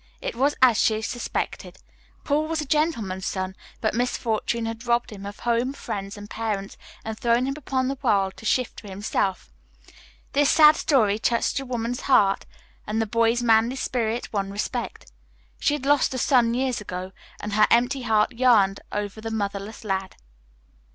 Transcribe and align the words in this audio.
It 0.19 0.35
was 0.35 0.55
as 0.63 0.79
she 0.81 1.03
suspected: 1.03 1.77
Paul 2.23 2.47
was 2.47 2.59
a 2.59 2.65
gentleman's 2.65 3.27
son, 3.27 3.55
but 3.81 3.93
misfortune 3.93 4.65
had 4.65 4.87
robbed 4.87 5.11
him 5.11 5.27
of 5.27 5.41
home, 5.41 5.73
friends, 5.73 6.17
and 6.17 6.27
parents, 6.27 6.75
and 7.05 7.15
thrown 7.15 7.45
him 7.45 7.53
upon 7.55 7.87
the 7.87 7.99
world 8.01 8.35
to 8.37 8.45
shift 8.47 8.81
for 8.81 8.87
himself. 8.87 9.51
This 10.33 10.49
sad 10.49 10.75
story 10.75 11.19
touched 11.19 11.57
the 11.57 11.65
woman's 11.67 12.01
heart, 12.01 12.47
and 12.87 12.99
the 12.99 13.05
boy's 13.05 13.43
manly 13.43 13.75
spirit 13.75 14.33
won 14.33 14.49
respect. 14.49 15.11
She 15.59 15.75
had 15.75 15.85
lost 15.85 16.15
a 16.15 16.17
son 16.17 16.55
years 16.55 16.81
ago, 16.81 17.11
and 17.39 17.53
her 17.53 17.67
empty 17.69 18.01
heart 18.01 18.31
yearned 18.31 18.79
over 18.91 19.21
the 19.21 19.29
motherless 19.29 19.83
lad. 19.83 20.15